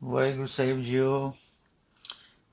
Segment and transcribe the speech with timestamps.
[0.00, 1.32] ਵਾਹਿਗੁਰੂ ਸਾਹਿਬ ਜੀਓ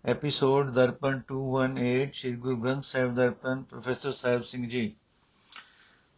[0.04, 4.82] ਐਪੀਸੋਡ ਦਰਪਣ 218 ਸ੍ਰੀ ਗੁਰੂ ਗ੍ਰੰਥ ਸਾਹਿਬ ਦਰਪਣ ਪ੍ਰੋਫੈਸਰ ਸਾਹਿਬ ਸਿੰਘ ਜੀ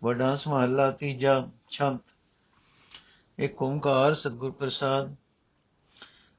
[0.02, 1.34] ਵਡਾਂਸ ਮਹੱਲਾ ਤੀਜਾ
[1.70, 2.14] ਛੰਤ
[3.38, 5.14] ਇੱਕ ਓੰਕਾਰ ਸਤਿਗੁਰ ਪ੍ਰਸਾਦ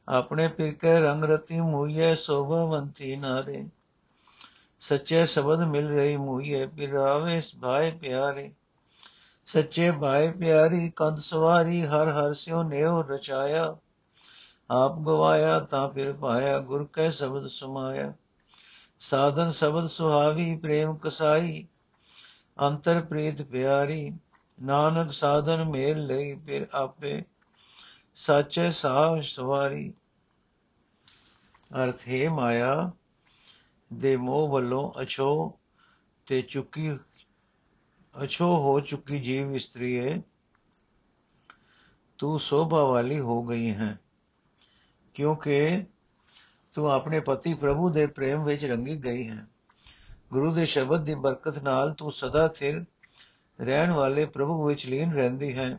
[0.08, 3.64] ਆਪਣੇ ਪਿਰ ਕੇ ਰੰਗ ਰਤੀ ਮੂਈਏ ਸੋਭਵੰਤੀ ਨਾਰੇ
[4.82, 8.50] ਸੱਚੇ ਸ਼ਬਦ ਮਿਲ ਰਹੀ ਮੂਈਏ ਪਿਰਾਵੇ ਭਾਏ ਪਿਆਰੇ
[9.48, 13.76] ਸੱਚੇ ਭਾਏ ਪਿਆਰੀ ਕੰਦ ਸਵਾਰੀ ਹਰ ਹਰ ਸਿਓ ਨੇਉ ਰਚਾਇਆ
[14.70, 18.12] ਆਪ ਗਵਾਇਆ ਤਾਂ ਫਿਰ ਪਾਇਆ ਗੁਰ ਕੈ ਸ਼ਬਦ ਸਮਾਇਆ
[19.00, 21.66] ਸਾਧਨ ਸ਼ਬਦ ਸੁਹਾਵੀ ਪ੍ਰੇਮ ਕਸਾਈ
[22.58, 24.10] ਅੰਤਰ ਪ੍ਰੀਤ ਪਿਆਰੀ
[24.58, 27.22] ਨਾਨਕ ਸਾਧਨ ਮੇਲ ਲਈ ਫਿਰ ਆਪੇ
[28.16, 29.92] ਸੱਚੇ ਸਾਹ ਸਵਾਰੀ
[31.74, 32.90] ਅਰਥ ਹੈ ਮਾਇਆ
[33.90, 35.58] ਦੇ ਮੋਹ ਵੱਲੋਂ ਅਛੋ
[36.26, 36.90] ਤੇ ਚੁੱਕੀ
[38.14, 40.22] ਅਛੋ ਹੋ ਚੁੱਕੀ ਜੀਵ ਇਸਤਰੀ ਹੈ
[42.18, 43.96] ਤੂੰ ਸੋਭਾ ਵਾਲੀ ਹੋ ਗਈ ਹੈ
[45.18, 45.84] ਕਿਉਂਕਿ
[46.72, 49.46] ਤੂੰ ਆਪਣੇ ਪਤੀ ਪ੍ਰਭੂ ਦੇ ਪ੍ਰੇਮ ਵਿੱਚ ਰੰਗੀ ਗਈ ਹੈ।
[50.30, 52.84] ਗੁਰੂ ਦੇ ਸ਼ਬਦ ਦੀ ਬਰਕਤ ਨਾਲ ਤੂੰ ਸਦਾ ਥਿਰ
[53.60, 55.78] ਰਹਿਣ ਵਾਲੇ ਪ੍ਰਭੂ ਵਿੱਚ ਲੀਨ ਰਹਿੰਦੀ ਹੈ।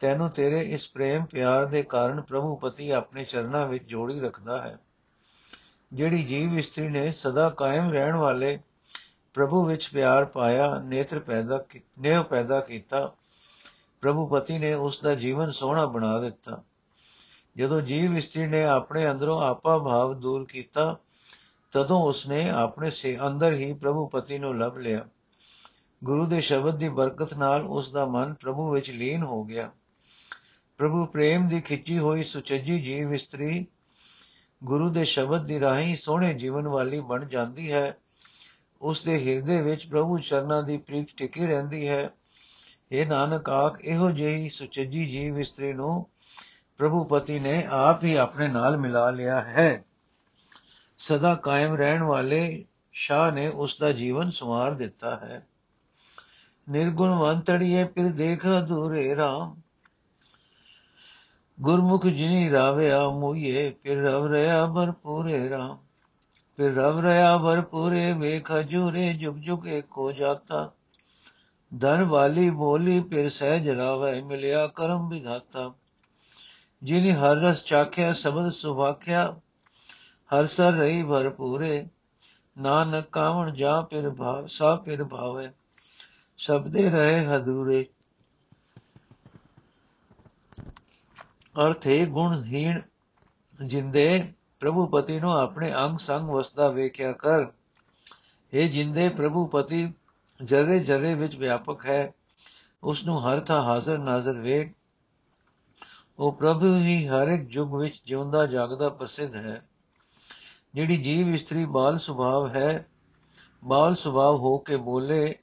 [0.00, 4.78] ਤੈਨੂੰ ਤੇਰੇ ਇਸ ਪ੍ਰੇਮ ਪਿਆਰ ਦੇ ਕਾਰਨ ਪ੍ਰਭੂ ਪਤੀ ਆਪਣੇ ਚਰਨਾਂ ਵਿੱਚ ਜੋੜੀ ਰੱਖਦਾ ਹੈ।
[5.92, 8.58] ਜਿਹੜੀ ਜੀਵ ਇਸਤਰੀ ਨੇ ਸਦਾ ਕਾਇਮ ਰਹਿਣ ਵਾਲੇ
[9.34, 11.64] ਪ੍ਰਭੂ ਵਿੱਚ ਪਿਆਰ ਪਾਇਆ, ਨੇਤਰ ਪੈਦਾ
[11.98, 13.14] ਨੇਹ ਪੈਦਾ ਕੀਤਾ,
[14.00, 16.62] ਪ੍ਰਭੂ ਪਤੀ ਨੇ ਉਸ ਦਾ ਜੀਵਨ ਸੋਹਣਾ ਬਣਾ ਦਿੱਤਾ।
[17.56, 20.98] ਜਦੋਂ ਜੀਵ ਇਸਤਰੀ ਨੇ ਆਪਣੇ ਅੰਦਰੋਂ ਆਪਾ ਭਾਵ ਦੂਰ ਕੀਤਾ,
[21.72, 25.06] ਤਦੋਂ ਉਸਨੇ ਆਪਣੇ ਸੇ ਅੰਦਰ ਹੀ ਪ੍ਰਭੂ ਪਤੀ ਨੂੰ ਲੱਭ ਲਿਆ।
[26.04, 29.70] ਗੁਰੂ ਦੇ ਸ਼ਬਦ ਦੀ ਬਰਕਤ ਨਾਲ ਉਸ ਦਾ ਮਨ ਪ੍ਰਭੂ ਵਿੱਚ ਲੀਨ ਹੋ ਗਿਆ।
[30.76, 33.66] ਪ੍ਰਭੂ ਪ੍ਰੇਮ ਦੀ ਖਿੱਚੀ ਹੋਈ ਸੁਚੱਜੀ ਜੀਵ ਇਸਤਰੀ
[34.64, 37.96] ਗੁਰੂ ਦੇ ਸ਼ਬਦ ਦੀ ਰਾਹੀਂ ਸੋਹਣੇ ਜੀਵਨ ਵਾਲੀ ਬਣ ਜਾਂਦੀ ਹੈ।
[38.82, 42.10] ਉਸ ਦੇ ਹਿਰਦੇ ਵਿੱਚ ਪ੍ਰਭੂ ਚਰਨਾਂ ਦੀ ਪ੍ਰੀਤ ਟਿਕੀ ਰਹਿੰਦੀ ਹੈ।
[42.92, 46.06] ਇਹ ਨਾਨਕ, ਆਖ, ਇਹੋ ਜਿਹੀ ਸੁਚੱਜੀ ਜੀਵ ਇਸਤਰੀ ਨੂੰ
[46.78, 49.84] ਪ੍ਰਭੂ ਪਤੀ ਨੇ ਆਪ ਹੀ ਆਪਣੇ ਨਾਲ ਮਿਲਾ ਲਿਆ ਹੈ।
[50.98, 55.46] ਸਦਾ ਕਾਇਮ ਰਹਿਣ ਵਾਲੇ ਸ਼ਾਹ ਨੇ ਉਸ ਦਾ ਜੀਵਨ ਸੰਵਾਰ ਦਿੱਤਾ ਹੈ।
[56.70, 59.60] ਨਿਰਗੁਣਵੰਤੜੀਏ ਫਿਰ ਦੇਖ ਅਧੂਰੇ RAM
[61.60, 65.76] ਗੁਰਮੁਖ ਜਿਨੀ ਰਾਵਿਆ ਮੋਈਏ, ਫਿਰ ਰਵ ਰਿਆ ਭਰਪੂਰੇ RAM
[66.56, 70.72] ਫਿਰ ਰਵ ਰਿਆ ਭਰਪੂਰੇ ਵੇਖ ਜੂਰੇ ਜੁਗ ਜੁਗ ਏਕੋ ਜਾਤਾ।
[71.78, 75.74] ਧਨ ਵਾਲੀ ਬੋਲੀ ਫਿਰ ਸਹਿਜ ਰਾਵੇ, ਮਿਲਿਆ ਕਰਮ ਵਿਧਾਤਾ।
[76.82, 79.40] ਜਿਨੀ ਹਰ ਰਸ ਚਾਖਿਆ, ਸ਼ਬਦ ਸੁਭਾਖਿਆ
[80.30, 81.86] ਹਰ ਸਰ ਰਹੀ ਭਰਪੂਰੇ
[82.58, 85.48] ਨਾਨਕ ਕਾਵਣ ਜਾ ਪਿਰ ਭਾਵ, ਸਾ ਪਿਰ ਭਾਵੇ
[86.38, 87.86] ਸ਼ਬਦੇ ਰਹੇ ਹਦੂਰੇ
[91.66, 92.80] ਅਰਥੇ ਗੁਣਹੀਣ
[93.66, 97.46] ਜਿੰਦੇ, ਪ੍ਰਭੂ ਪਤੀ ਨੂੰ ਆਪਣੇ ਅੰਗ ਸੰਗ ਵਸਦਾ ਵੇਖਿਆ ਕਰ।
[98.52, 99.92] ਇਹ ਜਿੰਦੇ, ਪ੍ਰਭੂ ਪਤੀ
[100.44, 102.12] ਜਰੇ ਜਰੇ ਵਿੱਚ ਵਿਆਪਕ ਹੈ
[102.82, 104.75] ਉਸ ਨੂੰ ਹਰ ਥਾਂ ਹਾਜ਼ਰ ਨਾਜ਼ਰ ਵੇਖ
[106.18, 109.68] ਉਹ ਪ੍ਰਭੂ ਹੀ ਹਰ ਇੱਕ ਯੁਗ ਵਿੱਚ ਜਿਉਂਦਾ, ਜਾਗਦਾ, ਪ੍ਰਸਿੱਧ ਹੈ।
[110.74, 112.86] ਜਿਹੜੀ ਜੀਵ ਇਸਤਰੀ ਬਾਲ ਸੁਭਾਵ ਹੈ,
[113.64, 115.38] ਬਾਲ ਸੁਭਾਵ ਹੋ ਕੇ ਬੋਲੇ,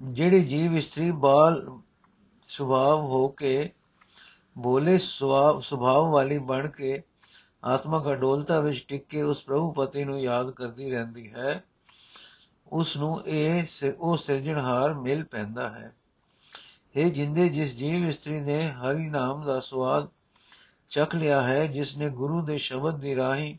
[0.00, 1.78] ਜਿਹੜੀ ਜੀਵ ਇਸਤਰੀ ਬਾਲ
[2.48, 3.70] ਸੁਭਾਵ ਹੋ ਕੇ
[4.58, 7.02] ਬੋਲੇ, ਸੁਭਾਵ ਵਾਲੀ ਬਣ ਕੇ
[7.64, 11.64] ਆਤਮਕ ਅਡੋਲਤਾ ਵਿੱਚ ਟਿਕ ਕੇ ਉਸ ਪ੍ਰਭੂ ਪਤੀ ਨੂੰ ਯਾਦ ਕਰਦੀ ਰਹਿੰਦੀ ਹੈ
[12.72, 13.64] ਉਸ ਨੂੰ ਇਹ
[13.98, 15.92] ਉਹ ਸਿਰਜਣਹਾਰ ਮਿਲ ਪੈਂਦਾ ਹੈ।
[16.94, 20.08] ਇਹ ਜਿੰਦੇ ਜਿਸ ਜੀਵ ਇਸਤਰੀ ਨੇ ਹਰੀ ਨਾਮ ਦਾ ਸਵਾਦ
[20.90, 23.56] ਚੱਖ ਲਿਆ ਹੈ ਜਿਸ ਨੇ ਗੁਰੂ ਦੇ ਸ਼ਬਦ ਦੀ ਰਾਹੀਂ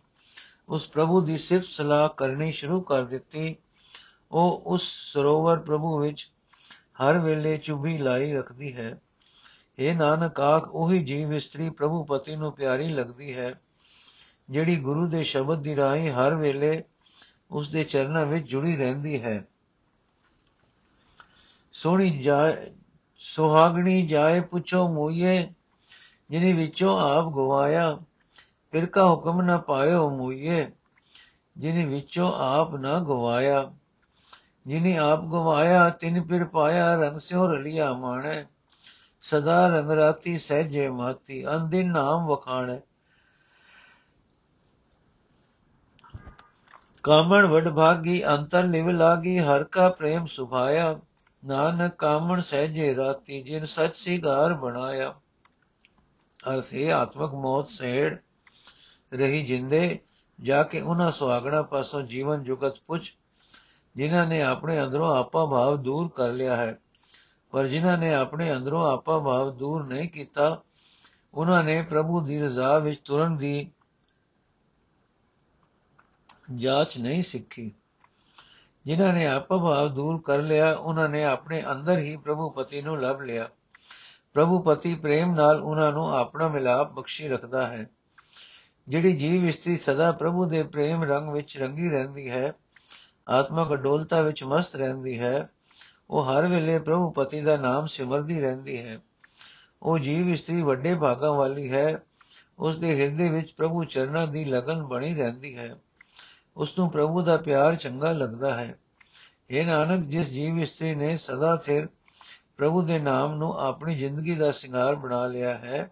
[0.69, 3.55] ਉਸ ਪ੍ਰਭੂ ਦੀ ਸਿਫਤ ਸਲਾਹ ਕਰਨੀ ਸ਼ੁਰੂ ਕਰ ਦਿੱਤੀ
[4.31, 6.29] ਉਹ ਉਸ ਸਰੋਵਰ ਪ੍ਰਭੂ ਵਿੱਚ
[7.01, 8.97] ਹਰ ਵੇਲੇ ਚੁਭੀ ਲਾਈ ਰੱਖਦੀ ਹੈ
[9.77, 13.53] ਇਹ ਨਾਨਕ ਆਖ ਉਹੀ ਜੀਵ ਇਸਤਰੀ ਪ੍ਰਭੂ ਪਤੀ ਨੂੰ ਪਿਆਰੀ ਲੱਗਦੀ ਹੈ
[14.49, 16.83] ਜਿਹੜੀ ਗੁਰੂ ਦੇ ਸ਼ਬਦ ਦੀ ਰਾਹੀਂ ਹਰ ਵੇਲੇ
[17.51, 19.43] ਉਸ ਦੇ ਚਰਨਾਂ ਵਿੱਚ ਜੁੜੀ ਰਹਿੰਦੀ ਹੈ
[21.73, 22.09] ਸੋਹਣੀ
[23.33, 25.53] ਸੁਹਾਗਣੀ ਜਾਏ ਪੁੱਛੋ ਮੋਈਏ,
[26.29, 27.97] ਜਿਨੀ ਵਿੱਚੋਂ ਆਪ ਗਵਾਇਆ।
[28.71, 30.71] ਫਿਰ ਕਾ ਹੁਕਮ ਨਾ ਪਾਇਓ ਮੋਈਏ,
[31.57, 33.73] ਜਿਨੀ ਵਿੱਚੋਂ ਆਪ ਨਾ ਗਵਾਇਆ।
[34.67, 38.43] ਜਿਨੀ ਆਪ ਗਵਾਇਆ, ਤਿਨ ਫਿਰ ਪਾਇਆ, ਰੰਗ ਸਿਓ ਰਲਿਆ ਮਾਣੈ।
[39.21, 42.79] ਸਦਾ ਰੰਗ ਰਾਤੀ ਸਹਿਜੇ ਮਾਤੀ ਅੰਦਿਨ ਨਾਮ ਵਖਾਣੈ।
[47.03, 50.99] ਕਾਮਣ ਵਡ ਭਾਗੀ, ਅੰਤਰ ਲਿਵ ਲਾਗੀ, ਹਰ ਕਾ ਪ੍ਰੇਮ ਸੁਭਾਇਆ।
[51.45, 55.19] ਨਾਨਕ ਕਾਮਣ ਸਹਿਜੇ ਰਾਤੀ ਜਿਨ ਸੱਚ ਸਿਗਾਰ ਬਣਾਇਆ
[56.49, 58.17] ਅਰਥੇ ਆਤਮਕ ਮੌਤ ਸੇੜ
[59.13, 59.99] ਰਹੀ ਜਿੰਦੇ,
[60.41, 63.13] ਜਾ ਕੇ ਉਹਨਾਂ ਸੁਹਾਗਣਾ ਪਾਸੋਂ ਜੀਵਨ ਜੁਗਤ ਪੁੱਛ,
[63.95, 66.79] ਜਿਨ੍ਹਾਂ ਨੇ ਆਪਣੇ ਅੰਦਰੋਂ ਆਪਾ ਭਾਵ ਦੂਰ ਕਰ ਲਿਆ ਹੈ।
[67.51, 70.63] ਪਰ ਜਿਨ੍ਹਾਂ ਨੇ ਆਪਣੇ ਅੰਦਰੋਂ ਆਪਾ ਭਾਵ ਦੂਰ ਨਹੀਂ ਕੀਤਾ,
[71.33, 73.71] ਉਹਨਾਂ ਨੇ ਪ੍ਰਭੂ ਦੀ ਰਜ਼ਾ ਵਿੱਚ ਤੁਰਨ ਦੀ
[76.55, 77.71] ਜਾਂਚ ਨਹੀਂ ਸਿੱਖੀ।
[78.85, 83.21] ਜਿਨ੍ਹਾਂ ਨੇ ਆਪਭਾਵ ਦੂਰ ਕਰ ਲਿਆ, ਉਹਨਾਂ ਨੇ ਆਪਣੇ ਅੰਦਰ ਹੀ ਪ੍ਰਭੂ ਪਤੀ ਨੂੰ ਲੱਭ
[83.21, 83.49] ਲਿਆ।
[84.33, 87.89] ਪ੍ਰਭੂ ਪਤੀ ਪ੍ਰੇਮ ਨਾਲ ਉਹਨਾਂ ਨੂੰ ਆਪਣਾ ਮਿਲਾਪ ਬਖਸ਼ੀ ਰੱਖਦਾ ਹੈ।
[88.87, 92.53] ਜਿਹੜੀ ਜੀਵ ਇਸਤਰੀ ਸਦਾ ਪ੍ਰਭੂ ਦੇ ਪ੍ਰੇਮ ਰੰਗ ਵਿੱਚ ਰੰਗੀ ਰਹਿੰਦੀ ਹੈ
[93.29, 95.49] ਆਤਮਕ ਅਡੋਲਤਾ ਵਿੱਚ ਮਸਤ ਰਹਿੰਦੀ ਹੈ,
[96.09, 98.99] ਉਹ ਹਰ ਵੇਲੇ ਪ੍ਰਭੂ ਪਤੀ ਦਾ ਨਾਮ ਸਿਮਰਦੀ ਰਹਿੰਦੀ ਹੈ।
[99.83, 102.03] ਉਹ ਜੀਵ ਇਸਤਰੀ ਵੱਡੇ ਭਾਗਾਂ ਵਾਲੀ ਹੈ
[102.59, 105.75] ਉਸ ਦੇ ਹਿਰਦੇ ਵਿੱਚ ਪ੍ਰਭੂ ਚਰਨਾਂ ਦੀ ਲਗਨ ਬਣੀ ਰਹਿੰਦੀ ਹੈ।
[106.57, 108.79] ਉਸ ਨੂੰ ਪ੍ਰਭੂ ਦਾ ਪਿਆਰ ਚੰਗਾ ਲੱਗਦਾ ਹੈ।
[109.49, 111.87] ਇਹ ਨਾਨਕ, ਜਿਸ ਜੀਵ ਇਸਤਰੀ ਨੇ ਸਦਾ ਸਿਰ
[112.57, 115.91] ਪ੍ਰਭੂ ਦੇ ਨਾਮ ਨੂੰ ਆਪਣੀ ਜ਼ਿੰਦਗੀ ਦਾ ਸ਼ਿੰਗਾਰ ਬਣਾ ਲਿਆ ਹੈ,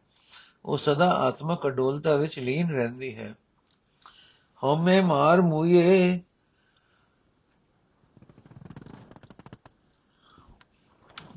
[0.65, 3.33] ਉਹ ਸਦਾ ਆਤਮਕ ਅਡੋਲਤਾ ਵਿੱਚ ਲੀਨ ਰਹਿੰਦੀ ਹੈ।
[4.63, 6.19] ਹਉਮੈ ਮਾਰ ਮੂਏ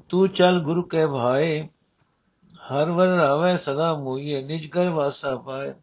[0.09, 1.69] ਤੂੰ ਚਲ ਗੁਰੂ ਕੇ ਭਾਏ,
[2.73, 5.75] ਹਰ ਵਰ ਰਾਵੇ ਸਦਾ ਮੂਈਏ। ਨਿਜ ਕਰ ਵਾਸਾ ਪਾਏ,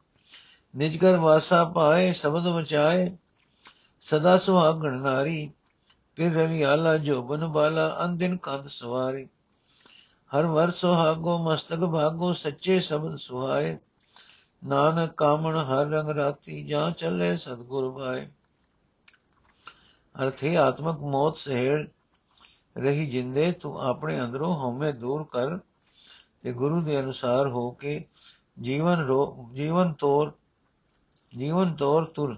[0.76, 3.12] ਨਿਜ ਕਰ ਵਾਸਾ ਪਾਏ, ਸ਼ਬਦ ਬਚਾਏ
[4.04, 5.52] ਸਦਾ ਸੁਹਾਗਣ ਨਾਰੀ,
[6.16, 9.30] ਫਿਰ ਰਵਿਆਲਾ ਜੋਬਨ ਬਾਲਾ ਅੰਦਿਨ ਕੰਦ ਸਵਾਰੀ।
[10.32, 13.78] ਹਰ ਵਰ ਸੁਹਾਗੋ, ਮਸਤਕ ਭਾਗੋ, ਸੱਚੇ ਸ਼ਬਦ ਸੁਹਾਏ।
[14.64, 18.30] ਨਾਨਕ ਕਾਮਣ ਹਰ ਰੰਗ ਰਾਤੀ, ਜਾਂ ਚੱਲੇ ਸਤਗੁਰ ਭਾਏ
[20.24, 21.88] ਅਰਥੇ ਆਤਮਕ ਮੌਤ ਸਹਿੜ
[22.78, 25.58] ਰਹੀ ਜਿੰਦੇ, ਤੂੰ ਆਪਣੇ ਅੰਦਰੋਂ ਹਉਮੈ ਦੂਰ ਕਰ
[26.42, 28.06] ਤੇ ਗੁਰੂ ਦੇ ਅਨੁਸਾਰ ਹੋ ਕੇ
[28.62, 30.34] ਜੀਵਨ ਰੋ, ਜੀਵਨ ਤੋਰ
[31.38, 32.38] ਜੀਵਨ ਤੋਰ ਤੁਰ।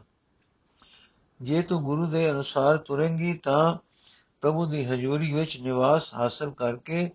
[1.41, 3.77] ਜੇ ਤੂੰ ਗੁਰੂ ਦੇ ਅਨੁਸਾਰ ਤੁਰੇਂਗੀ ਤਾਂ
[4.41, 7.11] ਪ੍ਰਭੂ ਦੀ ਹਜ਼ੂਰੀ ਵਿੱਚ ਨਿਵਾਸ ਹਾਸਲ ਕਰਕੇ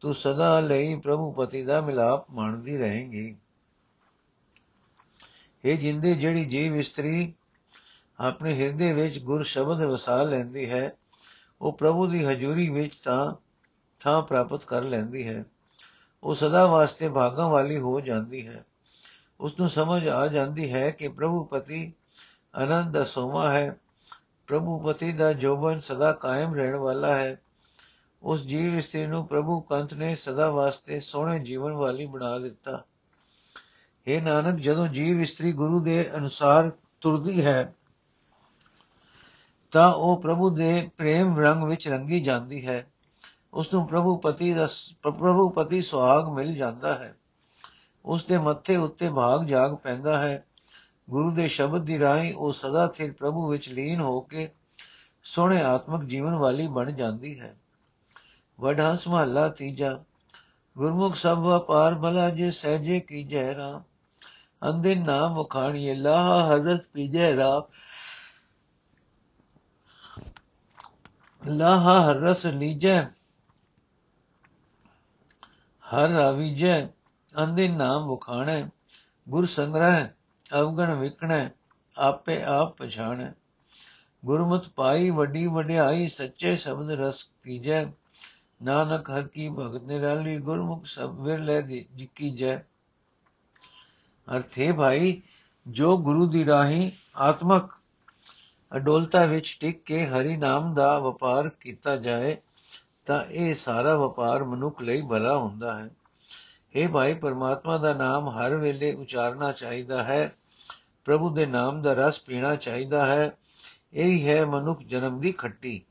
[0.00, 3.36] ਤੂੰ ਸਦਾ ਲਈ ਪ੍ਰਭੂ ਪਤੀ ਦਾ ਮਿਲਾਪ ਮੰਨਦੀ ਰਹੇਂਗੀ।
[5.64, 7.34] ਇਹ ਜਿੰਦੇ ਜਿਹੜੀ ਜੀਵ ਇਸਤਰੀ
[8.20, 10.92] ਆਪਣੇ ਹਿਰਦੇ ਵਿੱਚ ਗੁਰ ਸ਼ਬਦ ਵਸਾ ਲੈਂਦੀ ਹੈ,
[11.60, 13.34] ਉਹ ਪ੍ਰਭੂ ਦੀ ਹਜ਼ੂਰੀ ਵਿੱਚ ਤਾਂ
[14.00, 15.44] ਥਾਂ ਪ੍ਰਾਪਤ ਕਰ ਲੈਂਦੀ ਹੈ।
[16.22, 18.64] ਉਹ ਸਦਾ ਵਾਸਤੇ ਭਾਗਾਂ ਵਾਲੀ ਹੋ ਜਾਂਦੀ ਹੈ।
[19.40, 21.92] ਉਸ ਨੂੰ ਸਮਝ ਆ ਜਾਂਦੀ ਹੈ ਕਿ ਪ੍ਰਭੂ ਪਤੀ
[22.54, 23.76] ਆਨੰਦ ਦਾ ਸੋਮਾ ਹੈ।
[24.46, 27.40] ਪ੍ਰਭੂ ਪਤੀ ਦਾ ਜੋਬਨ ਸਦਾ ਕਾਇਮ ਰਹਿਣ ਵਾਲਾ ਹੈ।
[28.22, 32.84] ਉਸ ਜੀਵ ਇਸਤਰੀ ਨੂੰ ਪ੍ਰਭੂ ਕੰਤ ਨੇ ਸਦਾ ਵਾਸਤੇ ਸੋਹਣੇ ਜੀਵਨ ਵਾਲੀ ਬਣਾ ਦਿੱਤਾ।
[34.06, 37.74] ਇਹ ਨਾਨਕ, ਜਦੋਂ ਜੀਵ ਇਸਤਰੀ ਗੁਰੂ ਦੇ ਅਨੁਸਾਰ ਤੁਰਦੀ ਹੈ,
[39.70, 42.86] ਤਾਂ ਉਹ ਪ੍ਰਭੂ ਦੇ ਪ੍ਰੇਮ ਰੰਗ ਵਿੱਚ ਰੰਗੀ ਜਾਂਦੀ ਹੈ।
[43.54, 44.68] ਉਸ ਨੂੰ ਪ੍ਰਭੂ ਪਤੀ ਦਾ
[45.02, 47.16] ਪ੍ਰਭੂ ਪਤੀ ਸੁਹਾਗ ਮਿਲ ਜਾਂਦਾ ਹੈ।
[48.04, 50.44] ਉਸ ਦੇ ਮੱਥੇ ਉੱਤੇ ਭਾਗ ਜਾਗ ਪੈਂਦਾ ਹੈ।
[51.10, 54.50] ਗੁਰੂ ਦੇ ਸ਼ਬਦ ਦੀ ਰਾਹੀਂ ਉਹ ਸਦਾ ਸਿਰ ਪ੍ਰਭੂ ਵਿੱਚ ਲੀਨ ਹੋ ਕੇ
[55.24, 57.56] ਸੋਹਣੇ ਆਤਮਿਕ ਜੀਵਨ ਵਾਲੀ ਬਣ ਜਾਂਦੀ ਹੈ।
[58.60, 60.04] ਵਡਹੰਸ ਮਹੱਲਾ ਤੀਜਾ,
[60.76, 63.82] ਗੁਰਮੁਖ ਸਭ ਵਪਾਰ ਭਲਾ ਜੇ ਸਹਜੇ ਕੀ ਜੈ ਰਾਮ
[64.70, 67.62] ਅੰਦੇ ਨਾਮ ਵਖਾਣੀਏ, ਲਾਹ ਹਜ਼ਰਤ ਪੀਜੈ ਰਾਮ
[71.46, 73.02] ਲਾਹ ਹਰਸ ਲੀਜੈ,
[75.84, 76.86] ਹਰ ਰਾਵੀਜੈ
[77.38, 78.66] ਅੰਦੇ ਨਾਮ ਵਖਾਣੈ,
[79.28, 80.06] ਗੁਰ ਸੰਗ੍ਰਹਿ
[80.54, 81.48] ਅਵਗਣ ਵਿਕਣੈ,
[81.98, 83.32] ਆਪੇ ਆਪ ਪਛਾਣੈ।
[84.24, 87.84] ਗੁਰਮਤ ਪਾਈ ਵੱਡੀ ਵਡਿਆਈ, ਸੱਚੇ ਸ਼ਬਦ ਰਸ ਕੀਜੈ
[88.62, 92.58] ਨਾਨਕ ਹਰ ਕੀ ਭਗਤ ਨਿਰਾਲੀ, ਗੁਰਮੁਖ ਸਭ ਵਿਰਲੇ ਦੀ ਜਿਕੀ ਜੈ
[94.28, 95.22] ਅਰਥੇ ਭਾਈ,
[95.68, 97.74] ਜੋ ਗੁਰੂ ਦੀ ਰਾਹੀਂ ਆਤਮਕ
[98.76, 102.36] ਅਡੋਲਤਾ ਵਿੱਚ ਟਿਕ ਕੇ ਹਰੀ ਨਾਮ ਦਾ ਵਪਾਰ ਕੀਤਾ ਜਾਏ,
[103.06, 105.90] ਤਾਂ ਇਹ ਸਾਰਾ ਵਪਾਰ ਮਨੁੱਖ ਲਈ ਭਲਾ ਹੁੰਦਾ ਹੈ।
[106.74, 110.34] ਇਹ ਭਾਈ, ਪਰਮਾਤਮਾ ਦਾ ਨਾਮ ਹਰ ਵੇਲੇ ਉਚਾਰਨਾ ਚਾਹੀਦਾ ਹੈ।
[111.04, 113.36] ਪ੍ਰਭੂ ਦੇ ਨਾਮ ਦਾ ਰਸ ਪੀਣਾ ਚਾਹੀਦਾ ਹੈ।
[113.92, 115.82] ਇਹ ਹੈ ਮਨੁੱਖ ਜਨਮ ਦੀ ਖੱਟੀ।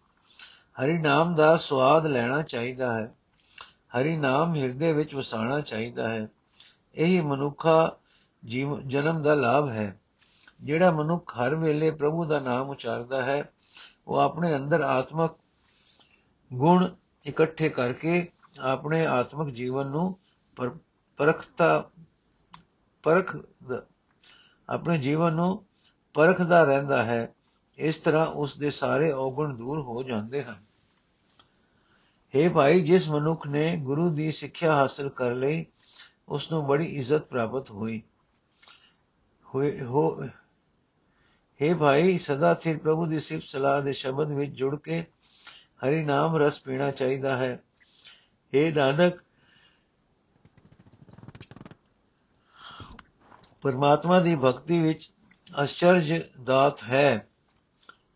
[0.83, 3.13] ਹਰੀ ਨਾਮ ਦਾ ਸਵਾਦ ਲੈਣਾ ਚਾਹੀਦਾ ਹੈ।
[3.97, 6.27] ਹਰੀ ਨਾਮ ਹਿਰਦੇ ਵਿੱਚ ਵਸਾਣਾ ਚਾਹੀਦਾ ਹੈ।
[6.95, 7.97] ਇਹੀ ਮਨੁੱਖਾ
[8.45, 9.99] ਜੀਵ, ਜਨਮ ਦਾ ਲਾਭ ਹੈ।
[10.61, 13.49] ਜਿਹੜਾ ਮਨੁੱਖ ਹਰ ਵੇਲੇ ਪ੍ਰਭੂ ਦਾ ਨਾਮ ਉਚਾਰਦਾ ਹੈ,
[14.07, 15.31] ਉਹ ਆਪਣੇ ਅੰਦਰ ਆਤਮਕ
[16.53, 18.27] ਗੁਣ ਇਕੱਠੇ ਕਰਕੇ
[18.59, 20.17] ਆਪਣੇ ਆਤਮਿਕ ਜੀਵਨ ਨੂੰ
[21.18, 21.90] ਪਰਖਤਾ
[23.04, 23.36] ਪਰਖ
[24.68, 25.64] ਆਪਣੇ ਜੀਵਨ ਨੂੰ
[26.14, 27.32] ਪਰਖਦਾ ਰਹਿੰਦਾ ਹੈ
[27.78, 30.62] ਇਸ ਤਰ੍ਹਾਂ ਉਸ ਦੇ ਸਾਰੇ ਔਗਣ ਦੂਰ ਹੋ ਜਾਂਦੇ ਹਨ
[32.34, 35.64] हे ਭਾਈ ਜਿਸ ਮਨੁੱਖ ਨੇ ਗੁਰੂ ਦੀ ਸਿੱਖਿਆ ਹਾਸਲ ਕਰ ਲਈ
[36.28, 38.00] ਉਸ ਨੂੰ ਬੜੀ ਇੱਜ਼ਤ ਪ੍ਰਾਪਤ ਹੋਈ
[39.46, 40.04] ਹੋਏ ਹੋ
[41.60, 45.04] हे ਭਾਈ ਸਦਾ ਸਿਰ ਪ੍ਰਭੂ ਦੀ ਸਿਫਤ ਸਲਾਹ ਦੇ ਸ਼ਬਦ ਵਿੱਚ ਜੁੜ ਕੇ
[45.84, 47.52] ਹਰੀ ਨਾਮ ਰਸ ਪੀਣਾ ਚਾਹੀਦਾ ਹੈ
[48.52, 49.22] हे ਨਾਨਕ
[53.67, 55.11] ਪਰਮਾਤਮਾ ਦੀ ਭਗਤੀ ਵਿੱਚ
[55.63, 57.27] ਅਚਰਜ ਦਾਤ ਹੈ,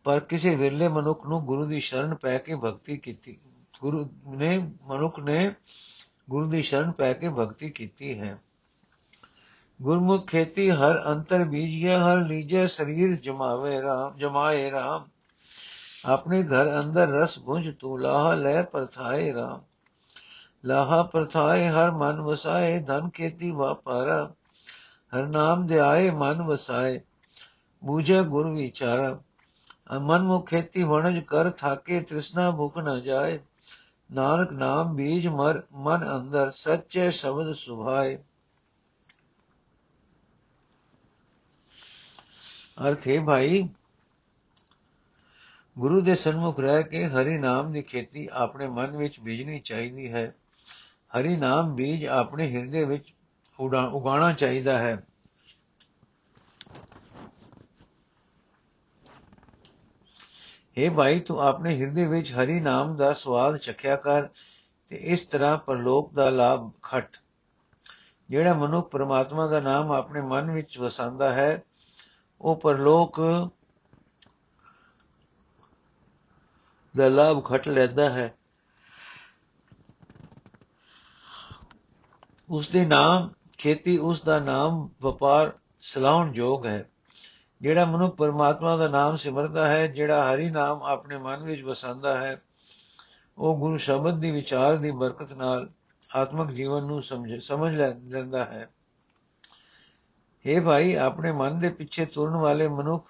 [0.03, 3.38] ਪਰ ਕਿਸੇ ਵਿਰਲੇ ਮਨੁੱਖ ਨੂੰ ਗੁਰੂ ਦੀ ਸ਼ਰਨ ਪੈ ਕੇ ਭਗਤੀ ਕੀਤੀ,
[3.81, 5.55] ਗੁਰੂ ਨੇ, ਮਨੁੱਖ ਨੇ
[6.29, 8.38] ਗੁਰੂ ਦੀ ਸ਼ਰਨ ਪੈ ਕੇ ਭਗਤੀ ਕੀਤੀ ਹੈ।
[9.81, 15.08] ਗੁਰਮੁਖ ਖੇਤੀ ਹਰ ਅੰਤਰ ਬੀਜਿਆ ਹਰ ਲੀਜੇ, ਸਰੀਰ ਜਮਾਵੇ ਰਾਮ, ਜਮਾਏ ਰਾਮ।
[16.05, 19.62] ਆਪਣੇ ਘਰ ਅੰਦਰ ਰਸ ਗੁੰਜ ਤੂੰ ਲਾਹ ਲੈ ਪਰਥਾਏ ਰਾਮ।
[20.65, 24.34] ਲਾਹਾ ਪਰਥਾਏ, ਹਰ ਮਨ ਵਸਾਏ, ਧਨ ਖੇਤੀ ਵਾਪਾਰਾ।
[25.15, 27.01] ਹਰ ਨਾਮ ਦੇ ਆਏ ਮਨ ਵਸਾਏ।
[27.84, 29.20] ਬੂਝੇ ਗੁਰ ਵਿਚਾਰਾ।
[30.00, 33.39] ਮਨ ਮੁਖ ਖੇਤੀ ਵਣਜ ਕਰ ਥਾਕੇ, ਤ੍ਰਿਸ਼ਨਾ ਭੁਖ ਨ ਜਾਏ।
[34.13, 38.18] ਨਾਨਕ ਨਾਮ ਬੀਜ ਮਰ, ਮਨ ਅੰਦਰ ਸੱਚੇ ਸ਼ਬਦ ਸੁਭਾਏ।
[42.88, 43.70] ਅਰਥ ਹੈ ਭਾਈ,
[45.80, 50.36] ਗੁਰੂ ਦੇ ਸਨਮੁਖ ਰਹਿ ਕੇ ਹਰੀ ਨਾਮ ਦੀ ਖੇਤੀ ਆਪਣੇ ਮਨ ਵਿੱਚ ਬੀਜਣੀ ਚਾਹੀਦੀ ਹੈ।
[51.20, 53.13] ਹਰੀ ਨਾਮ ਬੀਜ ਆਪਣੇ ਹਿਰਦੇ ਵਿੱਚ
[53.62, 55.03] ਉਗਾਉਣਾ ਚਾਹੀਦਾ ਹੈ।
[60.77, 64.27] हे ਭਾਈ, ਤੂੰ ਆਪਣੇ ਹਿਰਦੇ ਵਿੱਚ ਹਰੀ ਨਾਮ ਦਾ ਸਵਾਦ ਚਖਿਆ ਕਰ
[64.88, 67.18] ਤੇ ਇਸ ਤਰ੍ਹਾਂ ਪਰਲੋਕ ਦਾ ਲਾਭ ਖਟ।
[68.30, 71.63] ਜਿਹੜਾ ਮਨੁੱਖ ਪ੍ਰਮਾਤਮਾ ਦਾ ਨਾਮ ਆਪਣੇ ਮਨ ਵਿੱਚ ਵਸਾਉਂਦਾ ਹੈ,
[72.41, 73.20] ਉਹ ਪਰਲੋਕ
[76.98, 78.34] ਦਾ ਲਾਭ ਖਟ ਲੈਂਦਾ ਹੈ।
[82.50, 83.30] ਉਸ ਦੇ ਨਾਮ
[83.62, 86.89] ਖੇਤੀ ਉਸ ਦਾ ਨਾਮ ਵਪਾਰ ਸਲਾਉਣ ਯੋਗ ਹੈ,
[87.62, 92.41] ਜਿਹੜਾ ਮਨੁੱਖ ਪਰਮਾਤਮਾ ਦਾ ਨਾਮ ਸਿਮਰਦਾ ਹੈ, ਜਿਹੜਾ ਹਰੀ ਨਾਮ ਆਪਣੇ ਮਨ ਵਿੱਚ ਵਸਾਉਂਦਾ ਹੈ,
[93.38, 95.70] ਉਹ ਗੁਰੂ ਸ਼ਬਦ ਦੀ ਵਿਚਾਰ ਦੀ ਬਰਕਤ ਨਾਲ
[96.15, 98.68] ਆਤਮਿਕ ਜੀਵਨ ਨੂੰ ਸਮਝ ਸਮਝ ਲੈਂਦਾ ਹੈ।
[100.46, 103.10] ਇਹ ਭਾਈ, ਆਪਣੇ ਮਨ ਦੇ ਪਿੱਛੇ ਤੁਰਨ ਵਾਲੇ ਮਨੁੱਖ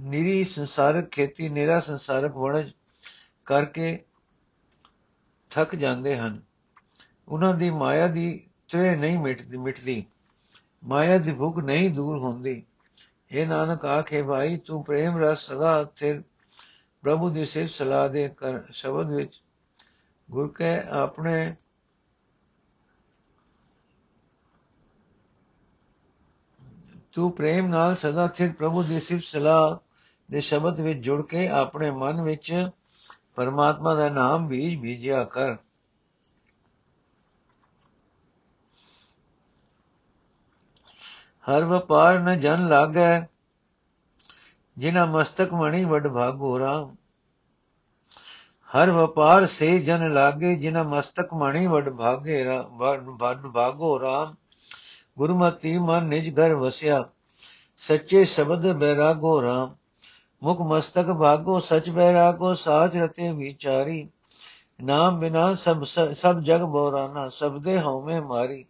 [0.00, 2.72] ਨਿਰੀ ਸੰਸਾਰਕ ਖੇਤੀ, ਨਿਰਾ ਸੰਸਾਰਕ ਵਣਜ
[3.46, 4.04] ਕਰਕੇ
[5.50, 6.42] ਥੱਕ ਜਾਂਦੇ ਹਨ।
[7.28, 10.04] ਉਹਨਾਂ ਦੀ ਮਾਇਆ ਦੀ ਤ੍ਰੇ ਨਹੀਂ ਮਿਟਦੀ ਮਿਟਦੀ।
[10.84, 12.64] ਮਾਇਆ ਦੀ ਭੁੱਖ ਨਹੀਂ ਦੂਰ ਹੁੰਦੀ।
[13.30, 16.22] ਇਹ ਨਾਨਕ, ਆਖੇ ਭਾਈ, ਤੂੰ ਪ੍ਰੇਮ ਰਸ ਸਦਾ ਸਥਿਰ
[17.02, 19.42] ਪ੍ਰਭੂ ਦੀ ਸਿਫਤ ਸਲਾਹ ਦੇ ਕਰ, ਸ਼ਬਦ ਵਿੱਚ
[20.30, 21.54] ਗੁਰ ਕੇ, ਆਪਣੇ
[27.12, 29.76] ਤੂੰ ਪ੍ਰੇਮ ਨਾਲ ਸਦਾ ਸਥਿਰ ਪ੍ਰਭੂ ਦੀ ਸਿਫਤ ਸਲਾਹ
[30.30, 32.68] ਦੇ ਸ਼ਬਦ ਵਿੱਚ ਜੁੜ ਕੇ ਆਪਣੇ ਮਨ ਵਿੱਚ
[33.34, 35.56] ਪਰਮਾਤਮਾ ਦਾ ਨਾਮ ਬੀਜ ਬੀਜਿਆ ਕਰ।
[41.44, 43.20] ਹਰ ਵਪਾਰ ਨ ਜਨ ਲਾਗੈ
[44.76, 46.94] ਜਿਨਾ ਮਸਤਕ ਮਣੀ ਵਡ ਭਾਗੋ ਰਾਮ।
[48.70, 52.44] ਹਰ ਵਪਾਰ ਸੇ ਜਨ ਲਾਗੇ ਜਿਨਾ ਮਸਤਕ ਮਣੀ ਵਡ ਭਾਗੇ
[53.18, 54.34] ਵਡ ਭਾਗੋ ਰਾਮ।
[55.18, 57.04] ਗੁਰਮਤੀ ਮਨ ਨਿਜ ਘਰ ਵਸਿਆ,
[57.82, 59.74] ਸੱਚੇ ਸ਼ਬਦ ਬੈਰਾਗੋ ਰਾਮ।
[60.42, 64.08] ਮੁਖ ਮਸਤਕ ਭਾਗੋ, ਸਚ ਬੈਰਾਗੋ, ਸਾਚ ਰਤੇ ਵਿਚਾਰੀ।
[64.80, 65.84] ਨਾਮ ਬਿਨਾ ਸਭ
[66.14, 68.64] ਸਭ ਜਗ ਬੋਰਾਨਾ, ਸਬਦੇ ਹਉਮੈ ਮਾਰੀ।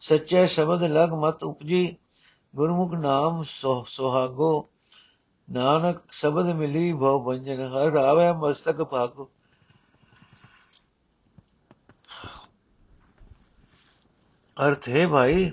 [0.00, 1.96] ਸੱਚੇ ਸ਼ਬਦ ਲਗ ਮਤ ਉਪਜੀ,
[2.56, 3.44] ਗੁਰਮੁਖ ਨਾਮ
[3.86, 4.68] ਸੁਹਾਗੋ।
[5.50, 9.30] ਨਾਨਕ ਸ਼ਬਦ ਮਿਲੀ ਭਉ ਬੰਜਨ ਹਰ ਆਵੇ ਮਸਤਕ ਭਾਗੋ।
[14.56, 15.52] ਅਰਥ ਹੈ ਭਾਈ,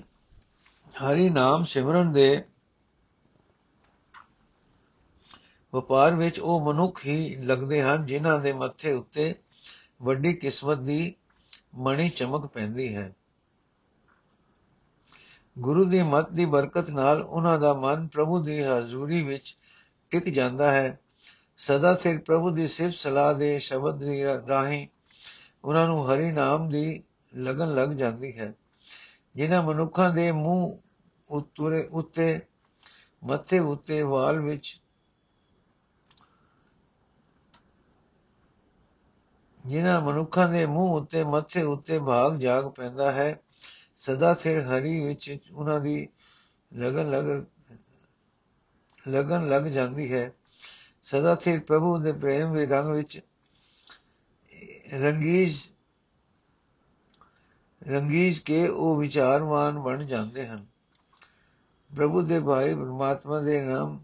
[0.93, 2.43] ਹਰੀ ਨਾਮ ਸਿਮਰਨ ਦੇ
[5.73, 9.35] ਵਪਾਰ ਵਿੱਚ ਉਹ ਮਨੁੱਖ ਹੀ ਲੱਗਦੇ ਹਨ ਜਿਨ੍ਹਾਂ ਦੇ ਮੱਥੇ ਉੱਤੇ
[10.01, 11.15] ਵੱਡੀ ਕਿਸਮਤ ਦੀ
[11.75, 13.13] ਮਣੀ ਚਮਕ ਪੈਂਦੀ ਹੈ।
[15.59, 19.57] ਗੁਰੂ ਦੀ ਮਤ ਦੀ ਬਰਕਤ ਨਾਲ ਉਹਨਾਂ ਦਾ ਮਨ ਪ੍ਰਭੂ ਦੀ ਹਜ਼ੂਰੀ ਵਿੱਚ
[20.09, 20.99] ਟਿਕ ਜਾਂਦਾ ਹੈ।
[21.57, 24.87] ਸਦਾ ਸਿਰ ਪ੍ਰਭੂ ਦੀ ਸਿਫਤ ਸਲਾਹ ਦੇ ਸ਼ਬਦ ਦੀ ਰਾਹੀਂ
[25.63, 27.03] ਉਹਨਾਂ ਨੂੰ ਹਰੀ ਨਾਮ ਦੀ
[27.37, 28.53] ਲਗਨ ਲੱਗ ਜਾਂਦੀ ਹੈ।
[29.35, 30.77] ਜਿਨ੍ਹਾਂ ਮਨੁੱਖਾਂ ਦੇ ਮੂੰਹ
[31.31, 32.39] ਉਤਰੇ ਉੱਤੇ,
[33.23, 34.81] ਮੱਥੇ ਉੱਤੇ ਵਾਲ ਵਿੱਚ
[39.65, 43.39] ਜਿਨ੍ਹਾਂ ਮਨੁੱਖਾਂ ਦੇ ਮੂੰਹ ਉੱਤੇ, ਮੱਥੇ ਉੱਤੇ ਭਾਗ ਜਾਗ ਪੈਂਦਾ ਹੈ
[44.05, 46.09] ਸਦਾ ਸਿਰ ਹਰੀ ਵਿੱਚ ਉਹਨਾਂ ਦੀ
[46.71, 47.45] ਲਗਨ ਲਗ,
[49.07, 50.31] ਲਗਨ ਲੱਗ ਜਾਂਦੀ ਹੈ।
[51.03, 53.19] ਸਦਾ ਸਿਰ ਪ੍ਰਭੂ ਦੇ ਪ੍ਰੇਮ ਵੀ ਰੰਗ ਵਿੱਚ
[54.93, 55.57] ਰੰਗੀਜ
[57.81, 60.65] ਰੰਗੀਜ ਕੇ ਉਹ ਵਿਚਾਰਵਾਨ ਬਣ ਜਾਂਦੇ ਹਨ।
[61.91, 64.03] ਪ੍ਰਭੂ ਦੇ ਭਾਈ ਪਰਮਾਤਮਾ ਦੇ ਨਾਮ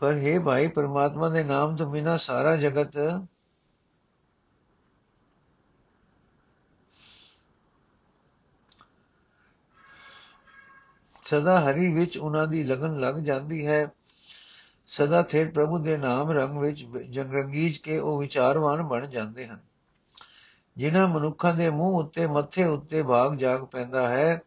[0.00, 2.98] ਪਰ हे ਭਾਈ, ਪਰਮਾਤਮਾ ਦੇ ਨਾਮ ਤੋਂ ਬਿਨਾ ਸਾਰਾ ਜਗਤ
[11.24, 13.90] ਸਦਾ ਹਰੀ ਵਿੱਚ ਉਹਨਾਂ ਦੀ ਲਗਨ ਲੱਗ ਜਾਂਦੀ ਹੈ।
[14.86, 19.60] ਸਦਾ ਥੇਰ ਪ੍ਰਭੂ ਦੇ ਨਾਮ ਰੰਗ ਵਿੱਚ ਜੰਗਰੰਗੀਜ ਕੇ ਉਹ ਵਿਚਾਰਵਾਨ ਬਣ ਜਾਂਦੇ ਹਨ।
[20.76, 24.42] ਜਿਨ੍ਹਾਂ ਮਨੁੱਖਾਂ ਦੇ ਮੂੰਹ ਉੱਤੇ, ਮੱਥੇ ਉੱਤੇ ਭਾਗ ਜਾਗ ਪੈਂਦਾ ਹੈ,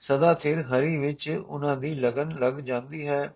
[0.00, 3.34] ਸਦਾ ਥੇਰ ਹਰੀ ਵਿੱਚ ਉਹਨਾਂ ਦੀ ਲਗਨ ਲੱਗ ਜਾਂਦੀ ਹੈ।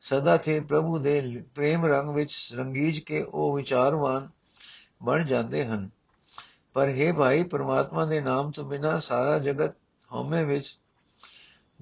[0.00, 4.28] ਸਦਾ ਥੇ ਪ੍ਰਭੂ ਦੇ ਪ੍ਰੇਮ ਰੰਗ ਵਿੱਚ ਰੰਗੀਜ ਕੇ ਉਹ ਵਿਚਾਰਵਾਨ
[5.02, 5.90] ਬਣ ਜਾਂਦੇ ਹਨ।
[6.72, 9.74] ਪਰ हे ਭਾਈ, ਪ੍ਰਮਾਤਮਾ ਦੇ ਨਾਮ ਤੋਂ ਬਿਨਾ ਸਾਰਾ ਜਗਤ
[10.12, 10.78] ਹਉਮੈ ਵਿੱਚ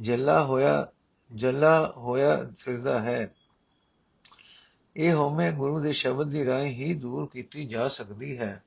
[0.01, 0.89] ਜੱਲਾ ਹੋਇਆ
[1.35, 3.35] ਜੱਲਾ ਹੋਇਆ ਫਿਰਦਾ ਹੈ।
[4.97, 8.63] ਇਹ ਹਉਮੈ ਗੁਰੂ ਦੇ ਸ਼ਬਦ ਦੀ ਰਾਹੀਂ ਹੀ ਦੂਰ ਕੀਤੀ ਜਾ ਸਕਦੀ ਹੈ।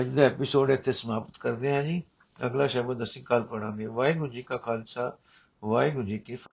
[0.00, 2.02] ਅੱਜ ਦਾ ਐਪੀਸੋਡ ਇੱਥੇ ਸਮਾਪਤ ਕਰਦੇ ਹਾਂ ਜੀ।
[2.38, 5.16] ਅਗਲਾ ਸ਼ਬਦ ਅਸੀਂ ਕੱਲ ਪੜਾਂਗੇ ਵਾਹਿਗੁਰੂ ਜੀ ਕਾ ਖਾਲਸਾ
[5.62, 6.36] ਵਾਹਿਗੁਰੂ ਜੀ ਕੀ